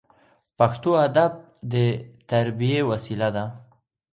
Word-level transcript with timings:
پښتو 0.57 0.91
ادب 1.07 1.31
د 1.73 1.75
تربیې 2.29 2.81
وسیله 2.91 3.29
ده. 3.35 3.45